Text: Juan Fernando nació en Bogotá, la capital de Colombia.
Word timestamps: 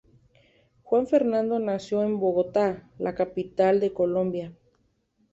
Juan 0.81 1.05
Fernando 1.05 1.59
nació 1.59 2.01
en 2.01 2.19
Bogotá, 2.19 2.89
la 2.97 3.13
capital 3.13 3.79
de 3.79 3.93
Colombia. 3.93 4.51